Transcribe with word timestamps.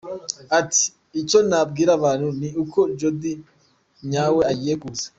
Ati 0.59 0.83
“Icyo 1.21 1.39
nabwira 1.49 1.91
abantu 1.99 2.27
ni 2.39 2.49
uko 2.63 2.79
Jody 2.99 3.31
nyawe 4.11 4.41
agiye 4.51 4.75
kuza. 4.81 5.07